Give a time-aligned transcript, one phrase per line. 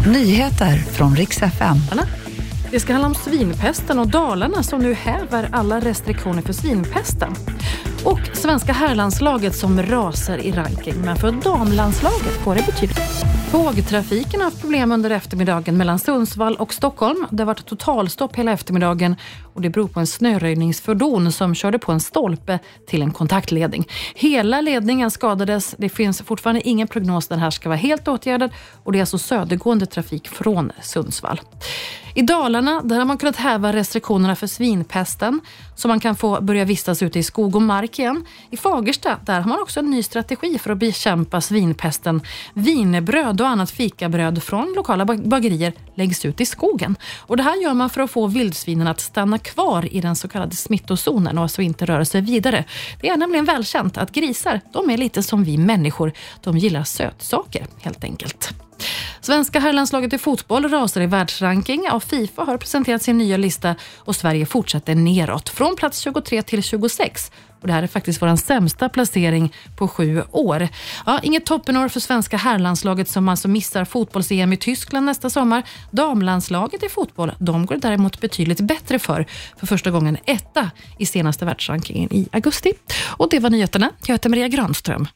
[0.00, 1.76] Nyheter från riks FM.
[2.70, 7.34] Det ska handla om svinpesten och Dalarna som nu häver alla restriktioner för svinpesten.
[8.04, 13.24] Och svenska herrlandslaget som rasar i ranking, men för damlandslaget går det betydligt.
[13.50, 17.26] Tågtrafiken har haft problem under eftermiddagen mellan Sundsvall och Stockholm.
[17.30, 19.16] Det har varit totalstopp hela eftermiddagen
[19.54, 23.88] och det beror på en snöröjningsfordon som körde på en stolpe till en kontaktledning.
[24.14, 25.74] Hela ledningen skadades.
[25.78, 28.50] Det finns fortfarande ingen prognos den här ska vara helt åtgärdad
[28.84, 31.40] och det är alltså södergående trafik från Sundsvall.
[32.16, 35.40] I Dalarna där har man kunnat häva restriktionerna för svinpesten
[35.76, 38.26] så man kan få börja vistas ute i skog och mark igen.
[38.50, 42.20] I Fagersta där har man också en ny strategi för att bekämpa svinpesten.
[42.54, 46.96] Vinerbröd och annat fikabröd från lokala bagerier läggs ut i skogen.
[47.18, 50.28] Och Det här gör man för att få vildsvinen att stanna kvar i den så
[50.28, 52.64] kallade smittozonen och alltså inte röra sig vidare.
[53.00, 56.12] Det är nämligen välkänt att grisar de är lite som vi människor.
[56.40, 58.54] De gillar sötsaker helt enkelt.
[59.20, 61.84] Svenska herrlandslaget i fotboll rasar i världsranking.
[61.84, 66.62] Ja, Fifa har presenterat sin nya lista och Sverige fortsätter neråt från plats 23 till
[66.62, 67.32] 26.
[67.64, 70.68] Och det här är faktiskt vår sämsta placering på sju år.
[71.06, 75.62] Ja, inget toppenår för svenska herrlandslaget som alltså missar fotbolls-EM i Tyskland nästa sommar.
[75.90, 79.26] Damlandslaget i fotboll de går däremot betydligt bättre för.
[79.56, 82.72] För första gången etta i senaste världsrankingen i augusti.
[83.16, 83.90] Och det var nyheterna.
[84.06, 85.06] Jag heter Maria Granström.